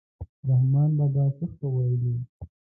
رحمان 0.49 0.89
بابا 0.97 1.25
څه 1.37 1.45
ښه 1.55 1.65
ویلي. 1.73 2.15